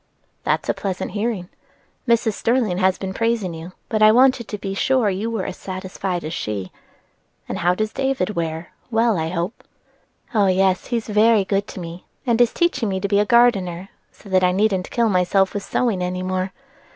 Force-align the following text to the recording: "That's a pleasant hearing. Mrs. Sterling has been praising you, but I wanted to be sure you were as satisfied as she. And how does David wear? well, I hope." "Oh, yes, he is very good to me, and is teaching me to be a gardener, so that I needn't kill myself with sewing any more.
"That's 0.43 0.67
a 0.67 0.73
pleasant 0.73 1.11
hearing. 1.11 1.47
Mrs. 2.07 2.33
Sterling 2.33 2.79
has 2.79 2.97
been 2.97 3.13
praising 3.13 3.53
you, 3.53 3.73
but 3.87 4.01
I 4.01 4.11
wanted 4.11 4.47
to 4.47 4.57
be 4.57 4.73
sure 4.73 5.11
you 5.11 5.29
were 5.29 5.45
as 5.45 5.57
satisfied 5.57 6.23
as 6.23 6.33
she. 6.33 6.71
And 7.47 7.59
how 7.59 7.75
does 7.75 7.93
David 7.93 8.31
wear? 8.31 8.71
well, 8.89 9.15
I 9.19 9.29
hope." 9.29 9.63
"Oh, 10.33 10.47
yes, 10.47 10.87
he 10.87 10.97
is 10.97 11.05
very 11.07 11.45
good 11.45 11.67
to 11.67 11.79
me, 11.79 12.05
and 12.25 12.41
is 12.41 12.51
teaching 12.51 12.89
me 12.89 12.99
to 12.99 13.07
be 13.07 13.19
a 13.19 13.25
gardener, 13.25 13.89
so 14.11 14.27
that 14.29 14.43
I 14.43 14.51
needn't 14.51 14.89
kill 14.89 15.07
myself 15.07 15.53
with 15.53 15.61
sewing 15.61 16.01
any 16.01 16.23
more. 16.23 16.51